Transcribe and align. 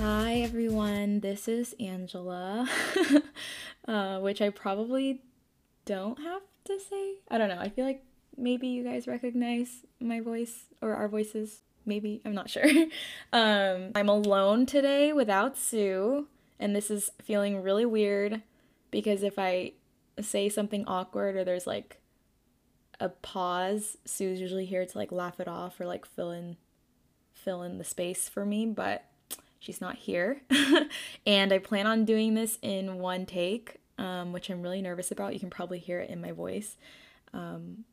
Hi 0.00 0.36
everyone, 0.36 1.20
this 1.20 1.46
is 1.46 1.74
Angela, 1.78 2.66
uh, 3.86 4.18
which 4.20 4.40
I 4.40 4.48
probably 4.48 5.20
don't 5.84 6.18
have 6.18 6.40
to 6.64 6.80
say. 6.80 7.16
I 7.30 7.36
don't 7.36 7.50
know. 7.50 7.58
I 7.58 7.68
feel 7.68 7.84
like 7.84 8.02
maybe 8.34 8.68
you 8.68 8.82
guys 8.82 9.06
recognize 9.06 9.84
my 10.00 10.20
voice 10.20 10.64
or 10.80 10.94
our 10.94 11.06
voices. 11.06 11.60
Maybe 11.84 12.22
I'm 12.24 12.32
not 12.32 12.48
sure. 12.54 12.64
um, 13.34 13.92
I'm 13.94 14.08
alone 14.08 14.64
today 14.64 15.12
without 15.12 15.58
Sue, 15.58 16.28
and 16.58 16.74
this 16.74 16.90
is 16.90 17.10
feeling 17.20 17.62
really 17.62 17.84
weird 17.84 18.40
because 18.90 19.22
if 19.22 19.38
I 19.38 19.72
say 20.18 20.48
something 20.48 20.86
awkward 20.86 21.36
or 21.36 21.44
there's 21.44 21.66
like 21.66 22.00
a 23.00 23.10
pause, 23.10 23.98
Sue's 24.06 24.40
usually 24.40 24.64
here 24.64 24.86
to 24.86 24.98
like 24.98 25.12
laugh 25.12 25.40
it 25.40 25.48
off 25.48 25.78
or 25.78 25.84
like 25.84 26.06
fill 26.06 26.30
in 26.30 26.56
fill 27.34 27.62
in 27.62 27.76
the 27.76 27.84
space 27.84 28.30
for 28.30 28.46
me, 28.46 28.64
but 28.64 29.04
she's 29.60 29.80
not 29.80 29.94
here. 29.94 30.40
and 31.26 31.52
I 31.52 31.58
plan 31.58 31.86
on 31.86 32.04
doing 32.04 32.34
this 32.34 32.58
in 32.62 32.98
one 32.98 33.26
take, 33.26 33.76
um, 33.98 34.32
which 34.32 34.50
I'm 34.50 34.62
really 34.62 34.82
nervous 34.82 35.12
about. 35.12 35.34
You 35.34 35.40
can 35.40 35.50
probably 35.50 35.78
hear 35.78 36.00
it 36.00 36.10
in 36.10 36.20
my 36.20 36.32
voice. 36.32 36.76
Um, 37.32 37.84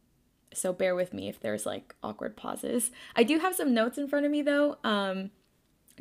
so 0.54 0.74
bear 0.74 0.96
with 0.96 1.14
me 1.14 1.30
if 1.30 1.40
there's 1.40 1.66
like 1.66 1.94
awkward 2.02 2.36
pauses. 2.36 2.90
I 3.16 3.24
do 3.24 3.38
have 3.38 3.56
some 3.56 3.74
notes 3.74 4.00
in 4.00 4.08
front 4.08 4.26
of 4.26 4.32
me 4.32 4.42
though, 4.42 4.78
um, 4.84 5.30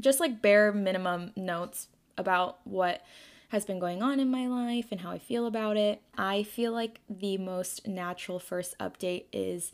just 0.01 0.21
like 0.21 0.41
bare 0.41 0.73
minimum 0.73 1.33
notes 1.37 1.89
about 2.17 2.59
what 2.65 3.03
has 3.49 3.65
been 3.65 3.79
going 3.79 4.03
on 4.03 4.19
in 4.19 4.31
my 4.31 4.47
life 4.47 4.87
and 4.91 5.01
how 5.01 5.11
I 5.11 5.19
feel 5.19 5.47
about 5.47 5.77
it. 5.77 6.01
I 6.17 6.43
feel 6.43 6.73
like 6.73 7.01
the 7.09 7.39
most 7.39 7.87
natural 7.87 8.39
first 8.39 8.77
update 8.79 9.25
is 9.33 9.73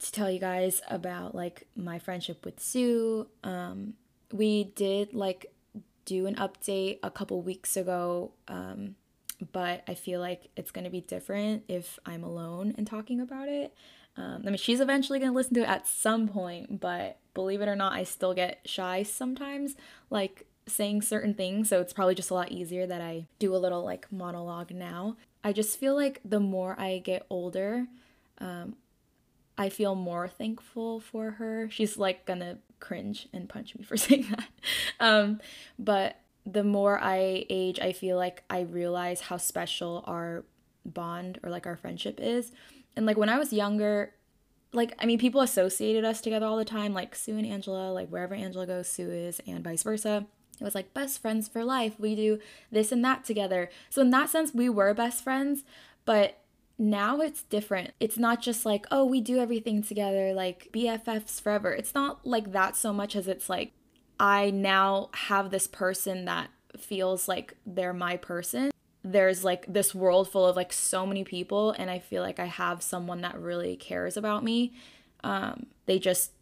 to 0.00 0.12
tell 0.12 0.30
you 0.30 0.40
guys 0.40 0.80
about 0.88 1.34
like 1.34 1.66
my 1.76 1.98
friendship 1.98 2.44
with 2.44 2.60
Sue. 2.60 3.26
Um, 3.44 3.94
we 4.32 4.64
did 4.64 5.14
like 5.14 5.52
do 6.04 6.26
an 6.26 6.36
update 6.36 6.98
a 7.02 7.10
couple 7.10 7.40
weeks 7.42 7.76
ago, 7.76 8.32
um, 8.48 8.96
but 9.52 9.82
I 9.88 9.94
feel 9.94 10.20
like 10.20 10.48
it's 10.56 10.70
gonna 10.70 10.90
be 10.90 11.00
different 11.00 11.64
if 11.68 11.98
I'm 12.04 12.24
alone 12.24 12.74
and 12.76 12.86
talking 12.86 13.20
about 13.20 13.48
it. 13.48 13.74
Um, 14.16 14.42
I 14.44 14.50
mean, 14.50 14.56
she's 14.56 14.80
eventually 14.80 15.18
gonna 15.18 15.32
listen 15.32 15.54
to 15.54 15.62
it 15.62 15.68
at 15.68 15.86
some 15.86 16.28
point, 16.28 16.80
but 16.80 17.18
believe 17.34 17.60
it 17.60 17.68
or 17.68 17.76
not, 17.76 17.92
I 17.92 18.04
still 18.04 18.34
get 18.34 18.60
shy 18.64 19.02
sometimes, 19.02 19.76
like 20.10 20.46
saying 20.66 21.02
certain 21.02 21.34
things. 21.34 21.68
So 21.68 21.80
it's 21.80 21.92
probably 21.92 22.14
just 22.14 22.30
a 22.30 22.34
lot 22.34 22.52
easier 22.52 22.86
that 22.86 23.00
I 23.00 23.26
do 23.38 23.54
a 23.54 23.58
little 23.58 23.84
like 23.84 24.10
monologue 24.12 24.70
now. 24.70 25.16
I 25.42 25.52
just 25.52 25.78
feel 25.78 25.94
like 25.94 26.20
the 26.24 26.40
more 26.40 26.78
I 26.78 26.98
get 26.98 27.26
older, 27.30 27.86
um, 28.38 28.76
I 29.60 29.68
feel 29.68 29.94
more 29.94 30.26
thankful 30.26 31.00
for 31.00 31.32
her. 31.32 31.68
She's 31.70 31.98
like 31.98 32.24
gonna 32.24 32.60
cringe 32.80 33.28
and 33.30 33.46
punch 33.46 33.76
me 33.76 33.84
for 33.84 33.96
saying 33.98 34.26
that. 34.30 34.48
Um, 34.98 35.38
but 35.78 36.16
the 36.46 36.64
more 36.64 36.98
I 36.98 37.44
age, 37.50 37.78
I 37.78 37.92
feel 37.92 38.16
like 38.16 38.42
I 38.48 38.60
realize 38.60 39.20
how 39.20 39.36
special 39.36 40.02
our 40.06 40.44
bond 40.86 41.40
or 41.42 41.50
like 41.50 41.66
our 41.66 41.76
friendship 41.76 42.18
is. 42.22 42.52
And 42.96 43.04
like 43.04 43.18
when 43.18 43.28
I 43.28 43.38
was 43.38 43.52
younger, 43.52 44.14
like 44.72 44.94
I 44.98 45.04
mean, 45.04 45.18
people 45.18 45.42
associated 45.42 46.06
us 46.06 46.22
together 46.22 46.46
all 46.46 46.56
the 46.56 46.64
time, 46.64 46.94
like 46.94 47.14
Sue 47.14 47.36
and 47.36 47.46
Angela, 47.46 47.92
like 47.92 48.08
wherever 48.08 48.34
Angela 48.34 48.66
goes, 48.66 48.88
Sue 48.88 49.10
is, 49.10 49.42
and 49.46 49.62
vice 49.62 49.82
versa. 49.82 50.26
It 50.58 50.64
was 50.64 50.74
like 50.74 50.94
best 50.94 51.20
friends 51.20 51.48
for 51.48 51.66
life. 51.66 52.00
We 52.00 52.16
do 52.16 52.38
this 52.72 52.92
and 52.92 53.04
that 53.04 53.24
together. 53.24 53.68
So 53.90 54.00
in 54.00 54.08
that 54.08 54.30
sense, 54.30 54.54
we 54.54 54.70
were 54.70 54.94
best 54.94 55.22
friends, 55.22 55.64
but 56.06 56.38
now 56.80 57.20
it's 57.20 57.42
different. 57.42 57.92
It's 58.00 58.16
not 58.16 58.40
just 58.40 58.64
like, 58.64 58.86
oh, 58.90 59.04
we 59.04 59.20
do 59.20 59.38
everything 59.38 59.82
together, 59.82 60.32
like 60.32 60.70
BFFs 60.72 61.38
forever. 61.38 61.70
It's 61.72 61.94
not 61.94 62.26
like 62.26 62.52
that 62.52 62.74
so 62.74 62.90
much 62.90 63.14
as 63.14 63.28
it's 63.28 63.50
like, 63.50 63.72
I 64.18 64.50
now 64.50 65.10
have 65.12 65.50
this 65.50 65.66
person 65.66 66.24
that 66.24 66.48
feels 66.78 67.28
like 67.28 67.54
they're 67.66 67.92
my 67.92 68.16
person. 68.16 68.70
There's 69.04 69.44
like 69.44 69.66
this 69.66 69.94
world 69.94 70.30
full 70.30 70.46
of 70.46 70.56
like 70.56 70.72
so 70.72 71.04
many 71.04 71.22
people, 71.22 71.72
and 71.72 71.90
I 71.90 71.98
feel 71.98 72.22
like 72.22 72.40
I 72.40 72.46
have 72.46 72.82
someone 72.82 73.20
that 73.20 73.38
really 73.38 73.76
cares 73.76 74.16
about 74.16 74.42
me. 74.42 74.72
Um, 75.22 75.66
they 75.84 75.98
just 75.98 76.32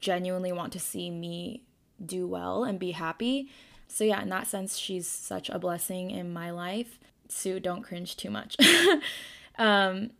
genuinely 0.00 0.52
want 0.52 0.74
to 0.74 0.80
see 0.80 1.10
me 1.10 1.62
do 2.04 2.26
well 2.26 2.64
and 2.64 2.78
be 2.78 2.90
happy. 2.90 3.48
So, 3.88 4.04
yeah, 4.04 4.20
in 4.20 4.28
that 4.28 4.46
sense, 4.46 4.76
she's 4.76 5.08
such 5.08 5.48
a 5.48 5.58
blessing 5.58 6.10
in 6.10 6.34
my 6.34 6.50
life. 6.50 6.98
Sue, 7.28 7.60
don't 7.60 7.82
cringe 7.82 8.14
too 8.14 8.30
much. 8.30 8.56
Um, 9.58 10.10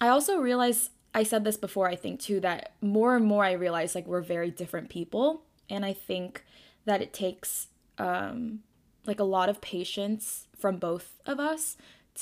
I 0.00 0.08
also 0.08 0.38
realize 0.38 0.90
I 1.14 1.22
said 1.22 1.44
this 1.44 1.56
before, 1.56 1.88
I 1.88 1.96
think 1.96 2.20
too, 2.20 2.40
that 2.40 2.72
more 2.80 3.16
and 3.16 3.24
more 3.24 3.44
I 3.44 3.52
realize 3.52 3.94
like 3.94 4.06
we're 4.06 4.20
very 4.20 4.50
different 4.50 4.88
people. 4.88 5.42
And 5.70 5.84
I 5.84 5.92
think 5.92 6.44
that 6.84 7.02
it 7.02 7.12
takes 7.12 7.68
um, 7.98 8.60
like 9.06 9.20
a 9.20 9.24
lot 9.24 9.48
of 9.48 9.60
patience 9.60 10.46
from 10.58 10.76
both 10.76 11.14
of 11.24 11.40
us 11.40 11.76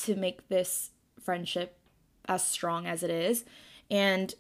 to 0.05 0.15
make 0.15 0.49
this 0.49 0.91
friendship 1.21 1.79
as 2.27 2.47
strong 2.47 2.87
as 2.87 3.03
it 3.03 3.11
is. 3.11 3.45
And 3.91 4.35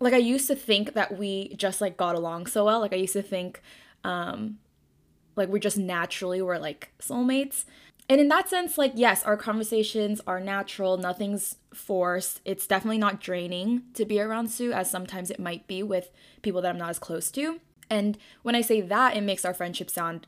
like 0.00 0.12
I 0.12 0.18
used 0.18 0.46
to 0.48 0.54
think 0.54 0.94
that 0.94 1.18
we 1.18 1.54
just 1.56 1.80
like 1.80 1.96
got 1.96 2.14
along 2.14 2.46
so 2.46 2.64
well. 2.64 2.80
Like 2.80 2.92
I 2.92 2.96
used 2.96 3.14
to 3.14 3.22
think 3.22 3.62
um 4.04 4.58
like 5.36 5.48
we 5.48 5.60
just 5.60 5.78
naturally 5.78 6.42
were 6.42 6.58
like 6.58 6.90
soulmates. 7.00 7.64
And 8.08 8.20
in 8.20 8.28
that 8.28 8.48
sense, 8.48 8.78
like, 8.78 8.92
yes, 8.94 9.22
our 9.24 9.36
conversations 9.36 10.20
are 10.26 10.40
natural, 10.40 10.96
nothing's 10.96 11.56
forced. 11.74 12.40
It's 12.44 12.66
definitely 12.66 12.98
not 12.98 13.20
draining 13.20 13.82
to 13.94 14.06
be 14.06 14.18
around 14.18 14.48
Sue, 14.48 14.72
as 14.72 14.90
sometimes 14.90 15.30
it 15.30 15.38
might 15.38 15.66
be 15.66 15.82
with 15.82 16.10
people 16.40 16.62
that 16.62 16.70
I'm 16.70 16.78
not 16.78 16.88
as 16.88 16.98
close 16.98 17.30
to. 17.32 17.60
And 17.90 18.16
when 18.42 18.54
I 18.54 18.62
say 18.62 18.80
that, 18.80 19.16
it 19.16 19.22
makes 19.22 19.44
our 19.44 19.52
friendship 19.52 19.90
sound 19.90 20.26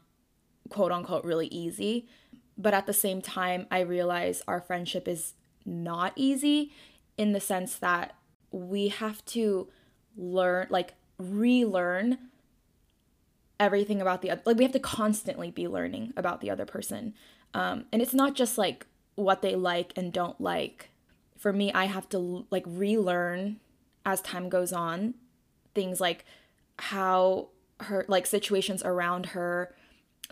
quote 0.69 0.93
unquote 0.93 1.25
really 1.25 1.49
easy. 1.49 2.07
But 2.59 2.75
at 2.75 2.87
the 2.87 2.93
same 2.93 3.23
time, 3.23 3.67
I 3.71 3.81
realize 3.81 4.43
our 4.47 4.61
friendship 4.61 5.09
is 5.09 5.33
not 5.65 6.13
easy 6.17 6.73
in 7.17 7.33
the 7.33 7.41
sense 7.41 7.77
that 7.77 8.15
we 8.51 8.89
have 8.89 9.25
to 9.27 9.69
learn, 10.17 10.67
like, 10.69 10.95
relearn 11.19 12.19
everything 13.59 14.01
about 14.01 14.21
the 14.21 14.31
other. 14.31 14.43
Like, 14.45 14.59
we 14.59 14.65
have 14.65 14.73
to 14.73 14.79
constantly 14.79 15.51
be 15.51 15.69
learning 15.69 16.13
about 16.17 16.41
the 16.41 16.51
other 16.51 16.67
person. 16.67 17.15
Um, 17.55 17.87
and 17.93 18.01
it's 18.01 18.15
not 18.15 18.35
just 18.35 18.59
like 18.59 18.87
what 19.15 19.43
they 19.43 19.55
like 19.55 19.93
and 19.97 20.13
don't 20.13 20.41
like. 20.41 20.91
For 21.37 21.53
me, 21.53 21.73
I 21.73 21.87
have 21.87 22.09
to 22.11 22.47
like 22.51 22.65
relearn 22.67 23.61
as 24.05 24.21
time 24.21 24.49
goes 24.49 24.73
on 24.73 25.15
things 25.75 26.01
like 26.01 26.25
how 26.79 27.49
her 27.81 28.05
like 28.09 28.27
situations 28.27 28.83
around 28.83 29.27
her, 29.27 29.75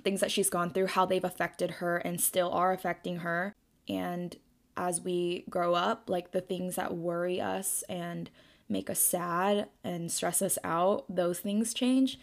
things 0.03 0.21
that 0.21 0.31
she's 0.31 0.51
gone 0.51 0.71
through, 0.71 0.87
how 0.87 1.07
they've 1.07 1.25
affected 1.25 1.73
her 1.73 1.99
and 1.99 2.21
still 2.21 2.51
are 2.51 2.73
affecting 2.73 3.19
her. 3.19 3.55
And 3.89 4.37
as 4.77 5.01
we 5.01 5.45
grow 5.51 5.75
up, 5.75 6.09
like 6.09 6.33
the 6.33 6.41
things 6.41 6.77
that 6.77 6.95
worry 6.95 7.41
us 7.41 7.83
and 7.89 8.31
make 8.69 8.91
us 8.91 9.01
sad 9.01 9.69
and 9.83 10.13
stress 10.13 10.43
us 10.43 10.59
out, 10.63 11.05
those 11.09 11.41
things 11.41 11.73
change 11.73 12.19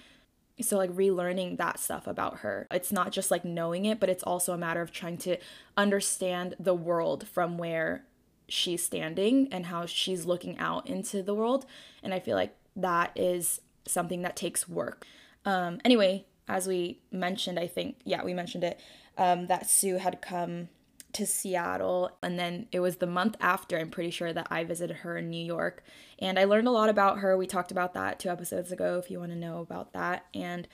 so 0.61 0.77
like 0.77 0.91
relearning 0.91 1.57
that 1.57 1.79
stuff 1.79 2.07
about 2.07 2.39
her. 2.39 2.67
It's 2.71 2.91
not 2.91 3.11
just 3.11 3.31
like 3.31 3.45
knowing 3.45 3.85
it 3.85 3.99
but 3.99 4.09
it's 4.09 4.23
also 4.23 4.53
a 4.53 4.57
matter 4.57 4.81
of 4.81 4.91
trying 4.91 5.17
to 5.19 5.38
understand 5.75 6.55
the 6.59 6.73
world 6.73 7.27
from 7.27 7.57
where 7.57 8.05
she's 8.47 8.83
standing 8.83 9.47
and 9.51 9.65
how 9.67 9.85
she's 9.85 10.25
looking 10.25 10.57
out 10.57 10.88
into 10.88 11.23
the 11.23 11.33
world. 11.33 11.65
And 12.03 12.13
i 12.13 12.19
feel 12.19 12.35
like 12.35 12.55
that 12.75 13.11
is 13.15 13.61
something 13.88 14.21
that 14.21 14.35
takes 14.35 14.67
work. 14.67 15.05
Um 15.45 15.79
anyway 15.83 16.25
as 16.47 16.67
we 16.67 16.99
mentioned 17.11 17.59
i 17.59 17.67
think 17.67 17.97
yeah 18.03 18.23
we 18.23 18.33
mentioned 18.33 18.63
it 18.63 18.79
um 19.17 19.47
that 19.47 19.69
sue 19.69 19.97
had 19.97 20.21
come 20.21 20.69
to 21.15 21.25
Seattle. 21.25 22.11
And 22.21 22.37
then 22.37 22.67
it 22.71 22.79
was 22.79 22.97
the 22.97 23.07
month 23.07 23.35
after, 23.39 23.77
I'm 23.77 23.89
pretty 23.89 24.11
sure, 24.11 24.33
that 24.33 24.47
I 24.51 24.63
visited 24.63 24.97
her 24.97 25.17
in 25.17 25.29
New 25.29 25.43
York. 25.43 25.83
And 26.19 26.37
I 26.37 26.43
learned 26.43 26.67
a 26.67 26.71
lot 26.71 26.89
about 26.89 27.19
her. 27.19 27.37
We 27.37 27.47
talked 27.47 27.71
about 27.71 27.93
that 27.93 28.19
two 28.19 28.29
episodes 28.29 28.71
ago 28.71 29.00
if 29.03 29.09
you 29.09 29.19
want 29.19 29.31
to 29.31 29.38
know 29.38 29.59
about 29.59 29.94
that. 29.94 30.25
And 30.33 30.67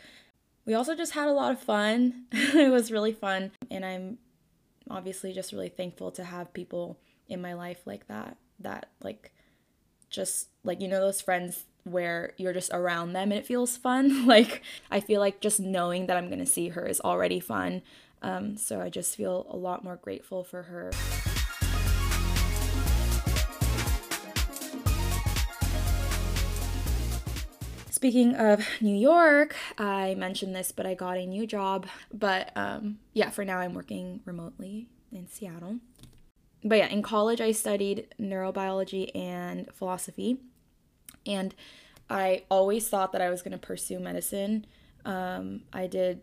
we 0.65 0.73
also 0.73 0.95
just 0.95 1.13
had 1.13 1.27
a 1.27 1.33
lot 1.33 1.51
of 1.51 1.59
fun. 1.59 2.25
it 2.31 2.71
was 2.71 2.91
really 2.91 3.13
fun. 3.13 3.51
And 3.69 3.85
I'm 3.85 4.17
obviously 4.89 5.31
just 5.31 5.51
really 5.51 5.69
thankful 5.69 6.11
to 6.11 6.23
have 6.23 6.53
people 6.53 6.99
in 7.29 7.41
my 7.41 7.53
life 7.53 7.81
like 7.85 8.07
that, 8.07 8.37
that 8.59 8.89
like 9.01 9.31
just 10.09 10.49
like, 10.63 10.81
you 10.81 10.87
know, 10.87 10.99
those 10.99 11.21
friends 11.21 11.65
where 11.83 12.33
you're 12.37 12.53
just 12.53 12.71
around 12.73 13.13
them 13.13 13.31
and 13.31 13.39
it 13.39 13.45
feels 13.45 13.77
fun. 13.77 14.25
like, 14.27 14.61
I 14.89 14.99
feel 14.99 15.19
like 15.19 15.39
just 15.39 15.59
knowing 15.59 16.07
that 16.07 16.17
I'm 16.17 16.27
going 16.27 16.39
to 16.39 16.45
see 16.45 16.69
her 16.69 16.85
is 16.85 16.99
already 17.01 17.39
fun. 17.39 17.81
Um, 18.21 18.57
so 18.57 18.81
I 18.81 18.89
just 18.89 19.15
feel 19.15 19.47
a 19.49 19.57
lot 19.57 19.83
more 19.83 19.95
grateful 19.95 20.43
for 20.43 20.63
her. 20.63 20.91
Speaking 27.89 28.33
of 28.33 28.65
New 28.81 28.95
York, 28.95 29.55
I 29.77 30.15
mentioned 30.15 30.55
this, 30.55 30.71
but 30.71 30.87
I 30.87 30.95
got 30.95 31.17
a 31.17 31.25
new 31.27 31.45
job. 31.45 31.85
But 32.11 32.51
um, 32.55 32.97
yeah, 33.13 33.29
for 33.29 33.45
now 33.45 33.59
I'm 33.59 33.75
working 33.75 34.21
remotely 34.25 34.87
in 35.11 35.27
Seattle. 35.27 35.77
But 36.63 36.79
yeah, 36.79 36.87
in 36.87 37.03
college 37.03 37.41
I 37.41 37.51
studied 37.51 38.07
neurobiology 38.19 39.15
and 39.15 39.67
philosophy. 39.73 40.39
And 41.27 41.53
I 42.09 42.43
always 42.49 42.89
thought 42.89 43.11
that 43.11 43.21
I 43.21 43.29
was 43.29 43.41
going 43.41 43.51
to 43.51 43.57
pursue 43.59 43.99
medicine. 43.99 44.65
Um, 45.05 45.61
I 45.71 45.87
did 45.87 46.21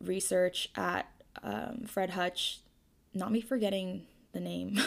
research 0.00 0.70
at 0.74 1.06
um, 1.42 1.84
Fred 1.86 2.10
Hutch. 2.10 2.60
Not 3.14 3.30
me 3.30 3.40
forgetting 3.40 4.06
the 4.32 4.40
name, 4.40 4.80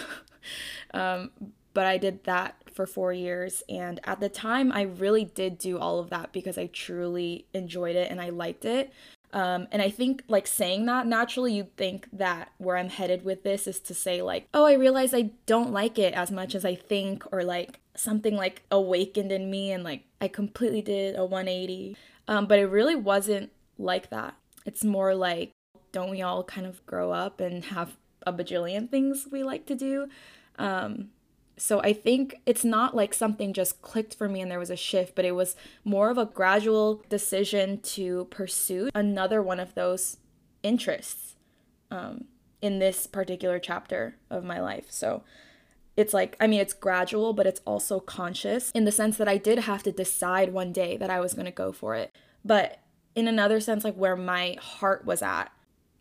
um, 0.94 1.32
but 1.74 1.86
I 1.86 1.98
did 1.98 2.24
that 2.24 2.56
for 2.74 2.86
four 2.86 3.14
years. 3.14 3.62
And 3.70 4.00
at 4.04 4.20
the 4.20 4.30
time, 4.30 4.72
I 4.72 4.82
really 4.82 5.26
did 5.26 5.58
do 5.58 5.78
all 5.78 6.00
of 6.00 6.10
that 6.10 6.34
because 6.34 6.58
I 6.58 6.68
truly 6.68 7.46
enjoyed 7.54 7.96
it 7.96 8.10
and 8.10 8.20
I 8.20 8.30
liked 8.30 8.66
it. 8.66 8.92
Um, 9.34 9.68
and 9.72 9.82
I 9.82 9.90
think, 9.90 10.24
like, 10.30 10.48
saying 10.48 10.86
that 10.86 11.06
naturally, 11.08 11.54
you'd 11.54 11.76
think 11.76 12.08
that 12.14 12.52
where 12.58 12.78
I'm 12.78 12.90
headed 12.90 13.26
with 13.26 13.44
this 13.44 13.68
is 13.68 13.80
to 13.82 13.94
say, 13.94 14.22
like, 14.22 14.48
oh, 14.54 14.66
I 14.66 14.74
realize 14.74 15.14
I 15.14 15.32
don't 15.46 15.74
like 15.74 16.00
it 16.00 16.14
as 16.14 16.32
much 16.32 16.56
as 16.56 16.64
I 16.64 16.76
think, 16.76 17.24
or 17.34 17.44
like 17.44 17.82
something 17.96 18.36
like 18.36 18.64
awakened 18.72 19.32
in 19.32 19.50
me 19.50 19.72
and 19.72 19.84
like 19.84 20.04
I 20.22 20.28
completely 20.28 20.82
did 20.82 21.16
a 21.16 21.26
180. 21.26 21.98
Um, 22.28 22.46
but 22.46 22.60
it 22.60 22.66
really 22.66 22.96
wasn't 22.96 23.52
like 23.78 24.10
that. 24.10 24.36
It's 24.66 24.84
more 24.84 25.14
like, 25.14 25.52
don't 25.96 26.12
we 26.12 26.22
all 26.22 26.44
kind 26.44 26.68
of 26.68 26.86
grow 26.86 27.14
up 27.14 27.40
and 27.40 27.64
have 27.64 27.96
a 28.28 28.34
bajillion 28.34 28.90
things 28.92 29.30
we 29.32 29.44
like 29.44 29.66
to 29.66 29.76
do? 29.76 30.10
Um, 30.60 31.12
so 31.56 31.80
I 31.80 31.94
think 31.94 32.36
it's 32.46 32.66
not 32.66 32.98
like 32.98 33.14
something 33.14 33.54
just 33.54 33.82
clicked 33.82 34.14
for 34.14 34.28
me 34.28 34.42
and 34.42 34.52
there 34.52 34.60
was 34.60 34.70
a 34.70 34.76
shift, 34.76 35.16
but 35.16 35.24
it 35.24 35.32
was 35.32 35.56
more 35.86 36.10
of 36.10 36.18
a 36.18 36.26
gradual 36.26 37.02
decision 37.08 37.80
to 37.80 38.26
pursue 38.26 38.90
another 38.94 39.42
one 39.42 39.62
of 39.62 39.74
those 39.74 40.18
interests 40.64 41.38
um, 41.90 42.26
in 42.62 42.80
this 42.80 43.08
particular 43.08 43.58
chapter 43.58 44.18
of 44.30 44.44
my 44.44 44.60
life. 44.60 44.88
So 44.90 45.24
it's 45.96 46.14
like, 46.14 46.36
I 46.42 46.48
mean, 46.48 46.60
it's 46.60 46.74
gradual, 46.74 47.32
but 47.32 47.48
it's 47.48 47.62
also 47.64 48.02
conscious 48.02 48.70
in 48.72 48.84
the 48.84 48.92
sense 48.92 49.16
that 49.16 49.30
I 49.30 49.38
did 49.38 49.60
have 49.60 49.82
to 49.84 49.94
decide 49.94 50.52
one 50.52 50.74
day 50.74 50.98
that 50.98 51.10
I 51.10 51.22
was 51.22 51.34
going 51.34 51.46
to 51.46 51.52
go 51.52 51.72
for 51.72 51.96
it. 51.96 52.14
But 52.44 52.80
in 53.16 53.30
another 53.30 53.62
sense, 53.62 53.86
like 53.86 53.96
where 53.96 54.18
my 54.18 54.58
heart 54.60 55.06
was 55.06 55.22
at, 55.22 55.54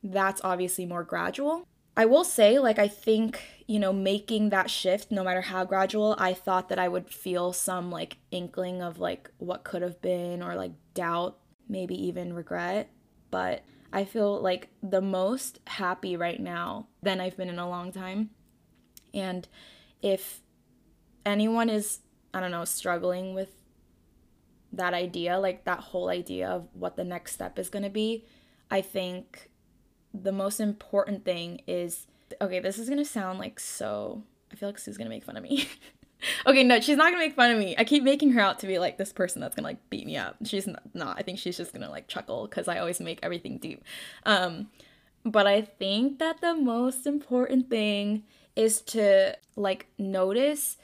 that's 0.04 0.40
obviously 0.44 0.86
more 0.86 1.02
gradual. 1.02 1.66
I 1.96 2.04
will 2.06 2.24
say, 2.24 2.58
like, 2.58 2.78
I 2.78 2.88
think, 2.88 3.40
you 3.66 3.78
know, 3.78 3.92
making 3.92 4.50
that 4.50 4.68
shift, 4.68 5.10
no 5.10 5.24
matter 5.24 5.40
how 5.40 5.64
gradual, 5.64 6.14
I 6.18 6.34
thought 6.34 6.68
that 6.68 6.78
I 6.78 6.88
would 6.88 7.08
feel 7.08 7.52
some, 7.52 7.90
like, 7.90 8.18
inkling 8.30 8.82
of, 8.82 8.98
like, 8.98 9.30
what 9.38 9.64
could 9.64 9.82
have 9.82 10.02
been 10.02 10.42
or, 10.42 10.56
like, 10.56 10.72
doubt, 10.92 11.38
maybe 11.68 11.94
even 12.06 12.34
regret. 12.34 12.90
But 13.30 13.64
I 13.92 14.04
feel 14.04 14.40
like 14.40 14.68
the 14.82 15.00
most 15.00 15.60
happy 15.66 16.16
right 16.16 16.40
now 16.40 16.88
than 17.02 17.20
I've 17.20 17.36
been 17.36 17.48
in 17.48 17.60
a 17.60 17.68
long 17.68 17.92
time. 17.92 18.30
And 19.14 19.46
if 20.02 20.40
anyone 21.24 21.70
is, 21.70 22.00
I 22.34 22.40
don't 22.40 22.50
know, 22.50 22.64
struggling 22.64 23.34
with 23.34 23.50
that 24.72 24.94
idea, 24.94 25.38
like 25.38 25.64
that 25.64 25.78
whole 25.78 26.08
idea 26.08 26.48
of 26.48 26.68
what 26.72 26.96
the 26.96 27.04
next 27.04 27.32
step 27.32 27.58
is 27.58 27.70
going 27.70 27.84
to 27.84 27.90
be, 27.90 28.26
I 28.70 28.80
think 28.80 29.48
the 30.14 30.32
most 30.32 30.60
important 30.60 31.24
thing 31.24 31.60
is 31.66 32.06
okay, 32.40 32.60
this 32.60 32.78
is 32.78 32.88
gonna 32.88 33.04
sound 33.04 33.38
like 33.38 33.60
so. 33.60 34.22
I 34.52 34.56
feel 34.56 34.68
like 34.68 34.78
Sue's 34.78 34.96
gonna 34.96 35.10
make 35.10 35.24
fun 35.24 35.36
of 35.36 35.42
me. 35.42 35.68
okay, 36.46 36.62
no, 36.62 36.80
she's 36.80 36.96
not 36.96 37.12
gonna 37.12 37.24
make 37.24 37.34
fun 37.34 37.50
of 37.50 37.58
me. 37.58 37.74
I 37.76 37.84
keep 37.84 38.02
making 38.02 38.32
her 38.32 38.40
out 38.40 38.60
to 38.60 38.66
be 38.66 38.78
like 38.78 38.96
this 38.96 39.12
person 39.12 39.40
that's 39.40 39.56
gonna 39.56 39.68
like 39.68 39.90
beat 39.90 40.06
me 40.06 40.16
up. 40.16 40.36
She's 40.44 40.68
not. 40.94 41.18
I 41.18 41.22
think 41.22 41.38
she's 41.38 41.56
just 41.56 41.72
gonna 41.72 41.90
like 41.90 42.08
chuckle 42.08 42.46
because 42.46 42.68
I 42.68 42.78
always 42.78 43.00
make 43.00 43.18
everything 43.22 43.58
deep. 43.58 43.84
Um, 44.24 44.68
but 45.24 45.46
I 45.46 45.62
think 45.62 46.18
that 46.18 46.40
the 46.40 46.54
most 46.54 47.06
important 47.06 47.70
thing 47.70 48.24
is 48.54 48.80
to 48.82 49.36
like 49.56 49.86
notice 49.98 50.76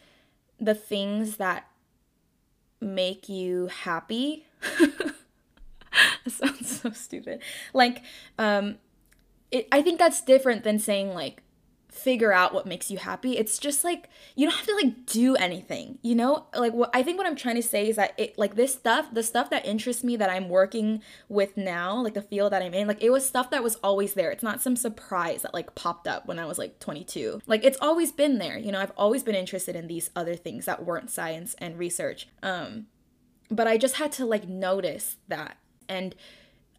the 0.58 0.74
things 0.74 1.36
that 1.36 1.66
make 2.80 3.28
you 3.28 3.66
happy. 3.66 4.46
that 4.78 5.12
sounds 6.28 6.80
so 6.80 6.90
stupid. 6.90 7.42
Like, 7.72 8.02
um, 8.38 8.76
it, 9.50 9.68
I 9.72 9.82
think 9.82 9.98
that's 9.98 10.20
different 10.20 10.64
than 10.64 10.78
saying 10.78 11.14
like 11.14 11.42
figure 11.90 12.32
out 12.32 12.54
what 12.54 12.66
makes 12.66 12.90
you 12.90 12.98
happy. 12.98 13.36
It's 13.36 13.58
just 13.58 13.84
like 13.84 14.08
you 14.36 14.46
don't 14.46 14.56
have 14.56 14.66
to 14.66 14.74
like 14.74 15.06
do 15.06 15.36
anything, 15.36 15.98
you 16.02 16.14
know? 16.14 16.46
Like 16.56 16.72
what 16.72 16.90
I 16.94 17.02
think 17.02 17.18
what 17.18 17.26
I'm 17.26 17.36
trying 17.36 17.56
to 17.56 17.62
say 17.62 17.88
is 17.88 17.96
that 17.96 18.14
it 18.16 18.38
like 18.38 18.54
this 18.54 18.72
stuff, 18.72 19.12
the 19.12 19.22
stuff 19.22 19.50
that 19.50 19.66
interests 19.66 20.04
me 20.04 20.16
that 20.16 20.30
I'm 20.30 20.48
working 20.48 21.02
with 21.28 21.56
now, 21.56 22.00
like 22.00 22.14
the 22.14 22.22
field 22.22 22.52
that 22.52 22.62
I'm 22.62 22.74
in, 22.74 22.86
like 22.86 23.02
it 23.02 23.10
was 23.10 23.26
stuff 23.26 23.50
that 23.50 23.62
was 23.62 23.76
always 23.76 24.14
there. 24.14 24.30
It's 24.30 24.42
not 24.42 24.62
some 24.62 24.76
surprise 24.76 25.42
that 25.42 25.54
like 25.54 25.74
popped 25.74 26.06
up 26.06 26.26
when 26.26 26.38
I 26.38 26.46
was 26.46 26.58
like 26.58 26.78
22. 26.78 27.42
Like 27.46 27.64
it's 27.64 27.78
always 27.80 28.12
been 28.12 28.38
there, 28.38 28.58
you 28.58 28.72
know? 28.72 28.80
I've 28.80 28.92
always 28.96 29.22
been 29.22 29.34
interested 29.34 29.74
in 29.76 29.88
these 29.88 30.10
other 30.14 30.36
things 30.36 30.66
that 30.66 30.84
weren't 30.84 31.10
science 31.10 31.54
and 31.58 31.78
research. 31.78 32.28
Um 32.42 32.86
but 33.50 33.66
I 33.66 33.76
just 33.78 33.96
had 33.96 34.12
to 34.12 34.24
like 34.24 34.48
notice 34.48 35.16
that 35.26 35.56
and 35.88 36.14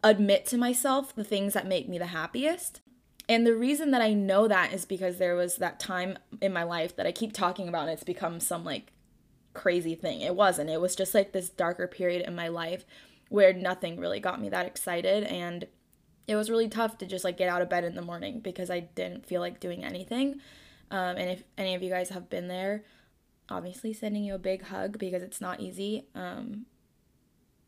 admit 0.02 0.46
to 0.46 0.58
myself 0.58 1.14
the 1.14 1.24
things 1.24 1.54
that 1.54 1.66
make 1.66 1.88
me 1.88 1.98
the 1.98 2.06
happiest. 2.06 2.80
And 3.28 3.46
the 3.46 3.56
reason 3.56 3.92
that 3.92 4.02
I 4.02 4.12
know 4.12 4.48
that 4.48 4.72
is 4.72 4.84
because 4.84 5.18
there 5.18 5.36
was 5.36 5.56
that 5.56 5.78
time 5.78 6.18
in 6.40 6.52
my 6.52 6.64
life 6.64 6.96
that 6.96 7.06
I 7.06 7.12
keep 7.12 7.32
talking 7.32 7.68
about, 7.68 7.82
and 7.82 7.90
it's 7.90 8.04
become 8.04 8.40
some 8.40 8.64
like 8.64 8.92
crazy 9.54 9.94
thing. 9.94 10.20
It 10.20 10.34
wasn't. 10.34 10.70
It 10.70 10.80
was 10.80 10.96
just 10.96 11.14
like 11.14 11.32
this 11.32 11.48
darker 11.48 11.86
period 11.86 12.26
in 12.26 12.34
my 12.34 12.48
life 12.48 12.84
where 13.28 13.52
nothing 13.52 13.98
really 13.98 14.20
got 14.20 14.40
me 14.40 14.48
that 14.48 14.66
excited. 14.66 15.24
And 15.24 15.66
it 16.26 16.36
was 16.36 16.50
really 16.50 16.68
tough 16.68 16.98
to 16.98 17.06
just 17.06 17.24
like 17.24 17.36
get 17.36 17.48
out 17.48 17.62
of 17.62 17.70
bed 17.70 17.84
in 17.84 17.94
the 17.94 18.02
morning 18.02 18.40
because 18.40 18.70
I 18.70 18.80
didn't 18.80 19.26
feel 19.26 19.40
like 19.40 19.60
doing 19.60 19.84
anything. 19.84 20.40
Um, 20.90 21.16
and 21.16 21.30
if 21.30 21.44
any 21.56 21.74
of 21.74 21.82
you 21.82 21.90
guys 21.90 22.10
have 22.10 22.28
been 22.28 22.48
there, 22.48 22.84
obviously 23.48 23.92
sending 23.92 24.24
you 24.24 24.34
a 24.34 24.38
big 24.38 24.64
hug 24.64 24.98
because 24.98 25.22
it's 25.22 25.40
not 25.40 25.60
easy. 25.60 26.06
Um, 26.14 26.66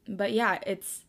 but 0.06 0.32
yeah, 0.32 0.58
it's 0.66 1.04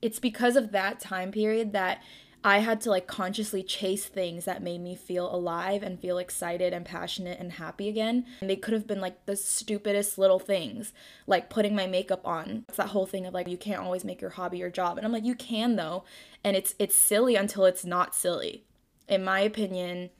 it's 0.00 0.18
because 0.18 0.56
of 0.56 0.72
that 0.72 1.00
time 1.00 1.32
period 1.32 1.72
that 1.72 2.02
I 2.44 2.58
had 2.58 2.80
to 2.82 2.90
like 2.90 3.08
consciously 3.08 3.64
chase 3.64 4.06
things 4.06 4.44
that 4.44 4.62
made 4.62 4.80
me 4.80 4.94
feel 4.94 5.34
alive 5.34 5.82
and 5.82 5.98
feel 5.98 6.18
excited 6.18 6.72
and 6.72 6.86
passionate 6.86 7.40
and 7.40 7.52
happy 7.52 7.88
again. 7.88 8.26
And 8.40 8.48
they 8.48 8.56
could 8.56 8.74
have 8.74 8.86
been 8.86 9.00
like 9.00 9.26
the 9.26 9.34
stupidest 9.34 10.18
little 10.18 10.38
things, 10.38 10.92
like 11.26 11.50
putting 11.50 11.74
my 11.74 11.86
makeup 11.86 12.20
on. 12.24 12.64
It's 12.68 12.76
that 12.76 12.88
whole 12.88 13.06
thing 13.06 13.26
of 13.26 13.34
like 13.34 13.48
you 13.48 13.56
can't 13.56 13.82
always 13.82 14.04
make 14.04 14.20
your 14.20 14.30
hobby 14.30 14.58
your 14.58 14.70
job. 14.70 14.96
And 14.98 15.06
I'm 15.06 15.12
like 15.12 15.24
you 15.24 15.34
can 15.34 15.76
though. 15.76 16.04
And 16.44 16.56
it's 16.56 16.74
it's 16.78 16.94
silly 16.94 17.34
until 17.34 17.64
it's 17.64 17.84
not 17.84 18.14
silly. 18.14 18.64
In 19.08 19.24
my 19.24 19.40
opinion, 19.40 20.10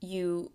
you 0.00 0.50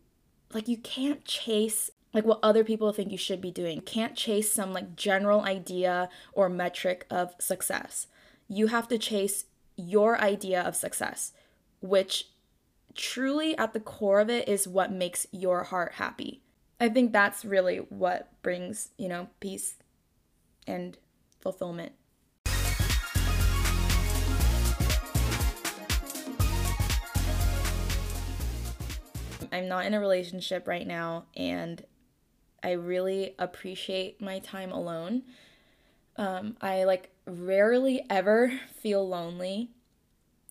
like 0.53 0.67
you 0.67 0.77
can't 0.77 1.23
chase 1.23 1.91
like 2.13 2.25
what 2.25 2.39
other 2.43 2.63
people 2.63 2.91
think 2.91 3.11
you 3.11 3.17
should 3.17 3.39
be 3.39 3.51
doing. 3.51 3.79
Can't 3.79 4.15
chase 4.15 4.51
some 4.51 4.73
like 4.73 4.97
general 4.97 5.41
idea 5.41 6.09
or 6.33 6.49
metric 6.49 7.05
of 7.09 7.35
success 7.39 8.07
you 8.47 8.67
have 8.67 8.87
to 8.87 8.97
chase 8.97 9.45
your 9.75 10.19
idea 10.19 10.61
of 10.61 10.75
success, 10.75 11.33
which 11.81 12.29
truly 12.93 13.57
at 13.57 13.73
the 13.73 13.79
core 13.79 14.19
of 14.19 14.29
it 14.29 14.47
is 14.47 14.67
what 14.67 14.91
makes 14.91 15.27
your 15.31 15.63
heart 15.63 15.93
happy. 15.93 16.41
I 16.79 16.89
think 16.89 17.11
that's 17.11 17.43
really 17.43 17.77
what 17.77 18.31
brings, 18.41 18.89
you 18.97 19.07
know, 19.07 19.29
peace 19.39 19.75
and 20.67 20.97
fulfillment. 21.39 21.93
I'm 29.51 29.69
not 29.69 29.85
in 29.85 29.93
a 29.93 29.99
relationship 29.99 30.67
right 30.67 30.85
now, 30.85 31.25
and 31.35 31.83
I 32.61 32.71
really 32.71 33.35
appreciate 33.39 34.21
my 34.21 34.39
time 34.39 34.71
alone. 34.71 35.23
Um, 36.17 36.57
I 36.61 36.83
like 36.83 37.14
rarely 37.25 38.05
ever 38.09 38.59
feel 38.81 39.07
lonely, 39.07 39.71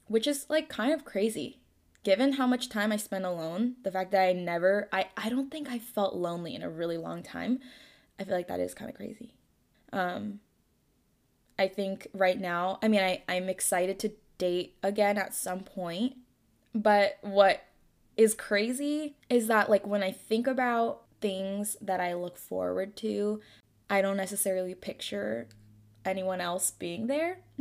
which 0.06 0.26
is 0.26 0.46
like 0.48 0.68
kind 0.68 0.92
of 0.92 1.04
crazy. 1.04 1.58
Given 2.02 2.34
how 2.34 2.46
much 2.46 2.68
time 2.68 2.92
I 2.92 2.96
spend 2.96 3.24
alone, 3.24 3.76
the 3.82 3.90
fact 3.90 4.10
that 4.12 4.28
I 4.28 4.32
never 4.32 4.88
I 4.92 5.06
I 5.16 5.28
don't 5.28 5.50
think 5.50 5.68
I 5.68 5.78
felt 5.78 6.14
lonely 6.14 6.54
in 6.54 6.62
a 6.62 6.70
really 6.70 6.98
long 6.98 7.22
time. 7.22 7.60
I 8.18 8.24
feel 8.24 8.34
like 8.34 8.48
that 8.48 8.60
is 8.60 8.74
kind 8.74 8.90
of 8.90 8.96
crazy. 8.96 9.34
Um 9.92 10.40
I 11.58 11.68
think 11.68 12.08
right 12.12 12.38
now, 12.38 12.78
I 12.82 12.88
mean 12.88 13.00
I 13.00 13.22
I'm 13.28 13.48
excited 13.48 13.98
to 14.00 14.12
date 14.36 14.76
again 14.82 15.16
at 15.16 15.34
some 15.34 15.60
point, 15.60 16.16
but 16.74 17.18
what 17.22 17.64
is 18.16 18.34
crazy 18.34 19.16
is 19.30 19.46
that 19.46 19.70
like 19.70 19.86
when 19.86 20.02
I 20.02 20.12
think 20.12 20.46
about 20.46 21.02
things 21.20 21.76
that 21.80 22.00
I 22.00 22.14
look 22.14 22.36
forward 22.36 22.96
to, 22.96 23.40
I 23.88 24.02
don't 24.02 24.16
necessarily 24.16 24.74
picture 24.74 25.48
anyone 26.04 26.40
else 26.40 26.70
being 26.70 27.06
there. 27.06 27.38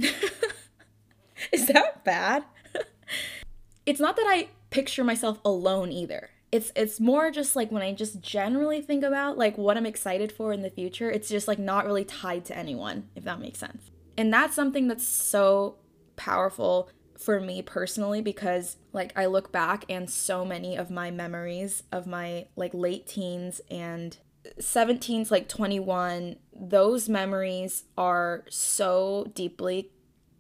Is 1.52 1.68
that 1.68 2.04
bad? 2.04 2.44
it's 3.86 4.00
not 4.00 4.16
that 4.16 4.26
I 4.28 4.50
picture 4.70 5.04
myself 5.04 5.40
alone 5.44 5.92
either. 5.92 6.30
It's 6.52 6.72
it's 6.76 7.00
more 7.00 7.32
just 7.32 7.56
like 7.56 7.72
when 7.72 7.82
I 7.82 7.94
just 7.94 8.22
generally 8.22 8.82
think 8.82 9.04
about 9.04 9.38
like 9.38 9.58
what 9.58 9.76
I'm 9.76 9.86
excited 9.86 10.32
for 10.32 10.54
in 10.54 10.62
the 10.62 10.70
future, 10.70 11.10
it's 11.10 11.30
just 11.30 11.48
like 11.48 11.60
not 11.60 11.86
really 11.86 12.06
tied 12.06 12.46
to 12.46 12.58
anyone, 12.58 13.10
if 13.16 13.24
that 13.24 13.40
makes 13.40 13.60
sense. 13.60 13.90
And 14.18 14.32
that's 14.32 14.56
something 14.56 14.88
that's 14.88 15.08
so 15.08 15.78
powerful 16.16 16.90
for 17.18 17.40
me 17.40 17.62
personally 17.62 18.22
because 18.22 18.78
like 18.92 19.14
I 19.18 19.26
look 19.26 19.52
back 19.52 19.86
and 19.90 20.10
so 20.10 20.44
many 20.44 20.76
of 20.76 20.92
my 20.92 21.10
memories 21.10 21.84
of 21.92 22.06
my 22.06 22.48
like 22.56 22.74
late 22.74 23.08
teens 23.08 23.62
and 23.72 24.18
17s 24.60 25.32
like 25.32 25.48
21 25.48 26.36
those 26.56 27.10
memories 27.10 27.84
are 27.98 28.44
so 28.50 29.32
deeply 29.34 29.92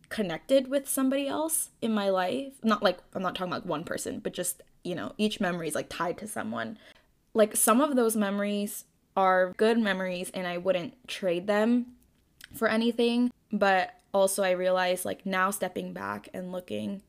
connected 0.09 0.67
with 0.67 0.87
somebody 0.87 1.27
else 1.27 1.69
in 1.81 1.93
my 1.93 2.09
life. 2.09 2.53
Not 2.63 2.83
like 2.83 2.99
I'm 3.13 3.21
not 3.21 3.35
talking 3.35 3.51
about 3.51 3.61
like 3.63 3.69
one 3.69 3.83
person, 3.83 4.19
but 4.19 4.33
just, 4.33 4.61
you 4.83 4.95
know, 4.95 5.13
each 5.17 5.39
memory 5.39 5.67
is 5.67 5.75
like 5.75 5.89
tied 5.89 6.17
to 6.19 6.27
someone. 6.27 6.77
Like 7.33 7.55
some 7.55 7.81
of 7.81 7.95
those 7.95 8.15
memories 8.15 8.85
are 9.17 9.53
good 9.57 9.79
memories 9.79 10.29
and 10.33 10.47
I 10.47 10.57
wouldn't 10.57 11.07
trade 11.07 11.47
them 11.47 11.93
for 12.53 12.67
anything, 12.67 13.31
but 13.51 13.95
also 14.13 14.43
I 14.43 14.51
realized 14.51 15.05
like 15.05 15.25
now 15.25 15.49
stepping 15.49 15.93
back 15.93 16.29
and 16.33 16.51
looking 16.51 17.01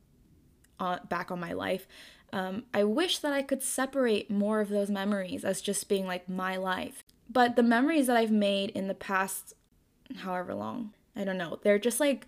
on, 0.81 1.01
back 1.09 1.31
on 1.31 1.39
my 1.39 1.53
life, 1.53 1.87
um, 2.33 2.65
I 2.73 2.85
wish 2.85 3.19
that 3.19 3.33
I 3.33 3.43
could 3.43 3.63
separate 3.63 4.31
more 4.31 4.61
of 4.61 4.69
those 4.69 4.91
memories 4.91 5.45
as 5.45 5.61
just 5.61 5.89
being 5.89 6.07
like 6.07 6.29
my 6.29 6.57
life. 6.57 7.04
But 7.31 7.57
the 7.57 7.63
memories 7.63 8.07
that 8.07 8.17
I've 8.17 8.31
made 8.31 8.71
in 8.71 8.89
the 8.89 8.95
past, 8.95 9.55
however 10.19 10.55
long, 10.55 10.93
I 11.17 11.25
don't 11.25 11.39
know, 11.39 11.59
they're 11.63 11.79
just 11.79 12.01
like 12.01 12.27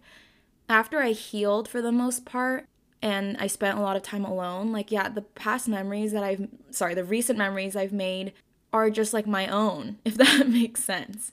after 0.68 0.98
I 0.98 1.12
healed 1.12 1.68
for 1.68 1.80
the 1.80 1.92
most 1.92 2.24
part 2.24 2.66
and 3.02 3.36
I 3.38 3.46
spent 3.46 3.78
a 3.78 3.82
lot 3.82 3.96
of 3.96 4.02
time 4.02 4.24
alone, 4.24 4.72
like, 4.72 4.90
yeah, 4.90 5.08
the 5.08 5.22
past 5.22 5.68
memories 5.68 6.12
that 6.12 6.24
I've, 6.24 6.48
sorry, 6.70 6.94
the 6.94 7.04
recent 7.04 7.38
memories 7.38 7.76
I've 7.76 7.92
made 7.92 8.32
are 8.72 8.90
just 8.90 9.12
like 9.12 9.26
my 9.26 9.46
own, 9.46 9.98
if 10.04 10.16
that 10.16 10.48
makes 10.48 10.82
sense. 10.82 11.32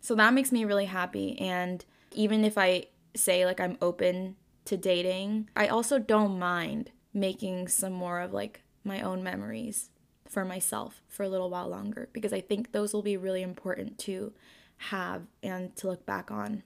So 0.00 0.14
that 0.16 0.34
makes 0.34 0.52
me 0.52 0.64
really 0.64 0.84
happy. 0.84 1.38
And 1.40 1.84
even 2.12 2.44
if 2.44 2.58
I 2.58 2.86
say 3.14 3.46
like 3.46 3.60
I'm 3.60 3.78
open 3.80 4.36
to 4.66 4.76
dating, 4.76 5.48
I 5.56 5.68
also 5.68 5.98
don't 5.98 6.38
mind 6.38 6.90
making 7.14 7.68
some 7.68 7.92
more 7.92 8.20
of 8.20 8.32
like 8.32 8.62
my 8.84 9.00
own 9.00 9.22
memories 9.22 9.90
for 10.30 10.44
myself 10.44 11.02
for 11.08 11.22
a 11.22 11.28
little 11.28 11.50
while 11.50 11.68
longer 11.68 12.08
because 12.12 12.32
I 12.32 12.40
think 12.40 12.72
those 12.72 12.92
will 12.92 13.02
be 13.02 13.16
really 13.16 13.42
important 13.42 13.98
to 14.00 14.32
have 14.76 15.22
and 15.42 15.74
to 15.76 15.88
look 15.88 16.04
back 16.06 16.30
on. 16.30 16.62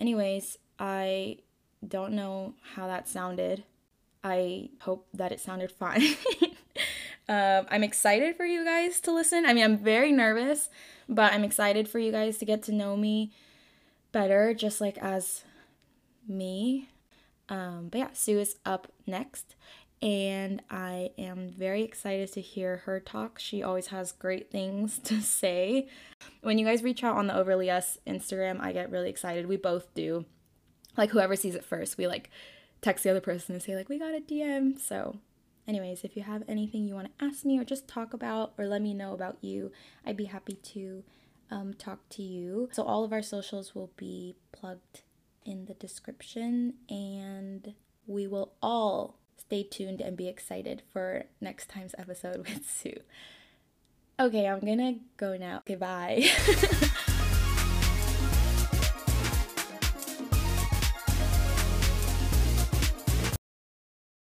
Anyways, 0.00 0.58
I 0.78 1.38
don't 1.86 2.12
know 2.12 2.54
how 2.74 2.86
that 2.86 3.08
sounded. 3.08 3.64
I 4.22 4.70
hope 4.80 5.06
that 5.14 5.32
it 5.32 5.40
sounded 5.40 5.70
fine. 5.70 6.02
um, 7.28 7.66
I'm 7.70 7.82
excited 7.82 8.36
for 8.36 8.44
you 8.44 8.64
guys 8.64 9.00
to 9.02 9.12
listen. 9.12 9.46
I 9.46 9.52
mean, 9.52 9.64
I'm 9.64 9.78
very 9.78 10.12
nervous, 10.12 10.68
but 11.08 11.32
I'm 11.32 11.44
excited 11.44 11.88
for 11.88 11.98
you 11.98 12.12
guys 12.12 12.38
to 12.38 12.44
get 12.44 12.62
to 12.64 12.72
know 12.72 12.96
me 12.96 13.32
better, 14.12 14.54
just 14.54 14.80
like 14.80 14.98
as 14.98 15.44
me. 16.28 16.88
Um, 17.48 17.88
but 17.90 17.98
yeah, 17.98 18.12
Sue 18.12 18.40
is 18.40 18.56
up 18.64 18.88
next, 19.06 19.54
and 20.02 20.62
I 20.70 21.10
am 21.16 21.48
very 21.48 21.82
excited 21.82 22.32
to 22.32 22.40
hear 22.40 22.78
her 22.78 23.00
talk. 23.00 23.38
She 23.38 23.62
always 23.62 23.88
has 23.88 24.12
great 24.12 24.50
things 24.50 24.98
to 25.04 25.20
say. 25.20 25.88
When 26.42 26.58
you 26.58 26.66
guys 26.66 26.82
reach 26.82 27.02
out 27.02 27.16
on 27.16 27.26
the 27.26 27.36
Overly 27.36 27.70
Us 27.70 27.98
Instagram, 28.06 28.60
I 28.60 28.72
get 28.72 28.90
really 28.90 29.10
excited. 29.10 29.46
We 29.46 29.56
both 29.56 29.92
do 29.94 30.26
like 30.96 31.10
whoever 31.10 31.36
sees 31.36 31.54
it 31.54 31.64
first, 31.64 31.98
we 31.98 32.06
like 32.06 32.30
text 32.80 33.04
the 33.04 33.10
other 33.10 33.20
person 33.20 33.54
and 33.54 33.62
say 33.62 33.76
like 33.76 33.88
we 33.88 33.98
got 33.98 34.14
a 34.14 34.20
DM. 34.20 34.78
So, 34.78 35.16
anyways, 35.66 36.04
if 36.04 36.16
you 36.16 36.22
have 36.22 36.42
anything 36.48 36.86
you 36.86 36.94
want 36.94 37.08
to 37.18 37.24
ask 37.24 37.44
me 37.44 37.58
or 37.58 37.64
just 37.64 37.88
talk 37.88 38.14
about 38.14 38.52
or 38.58 38.66
let 38.66 38.82
me 38.82 38.94
know 38.94 39.12
about 39.12 39.38
you, 39.40 39.72
I'd 40.04 40.16
be 40.16 40.26
happy 40.26 40.54
to 40.54 41.04
um, 41.50 41.74
talk 41.74 42.08
to 42.10 42.22
you. 42.22 42.68
So 42.72 42.82
all 42.82 43.04
of 43.04 43.12
our 43.12 43.22
socials 43.22 43.74
will 43.74 43.92
be 43.96 44.36
plugged 44.52 45.02
in 45.44 45.66
the 45.66 45.74
description, 45.74 46.74
and 46.88 47.74
we 48.06 48.26
will 48.26 48.52
all 48.60 49.18
stay 49.36 49.62
tuned 49.62 50.00
and 50.00 50.16
be 50.16 50.28
excited 50.28 50.82
for 50.92 51.24
next 51.40 51.68
time's 51.68 51.94
episode 51.98 52.38
with 52.48 52.68
Sue. 52.68 53.00
Okay, 54.18 54.46
I'm 54.46 54.60
gonna 54.60 54.94
go 55.16 55.36
now. 55.36 55.62
Goodbye. 55.66 56.26